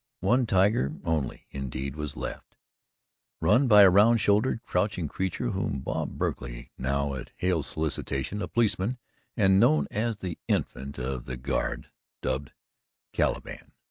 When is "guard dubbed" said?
11.37-12.51